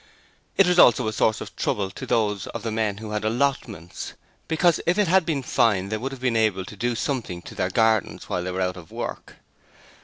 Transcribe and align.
It 0.57 0.65
was 0.65 0.79
also 0.79 1.07
a 1.07 1.13
source 1.13 1.41
of 1.41 1.55
trouble 1.55 1.91
to 1.91 2.07
those 2.07 2.47
of 2.47 2.63
the 2.63 2.71
men 2.71 2.97
who 2.97 3.11
had 3.11 3.23
allotments, 3.23 4.13
because 4.47 4.81
if 4.87 4.97
it 4.97 5.07
had 5.07 5.27
been 5.27 5.43
fine 5.43 5.89
they 5.89 5.97
would 5.97 6.11
have 6.11 6.19
been 6.21 6.35
able 6.35 6.65
to 6.65 6.75
do 6.75 6.95
something 6.95 7.43
to 7.43 7.53
their 7.53 7.69
gardens 7.69 8.27
while 8.27 8.43
they 8.43 8.49
were 8.51 8.61
out 8.61 8.77
of 8.77 8.91
work. 8.91 9.35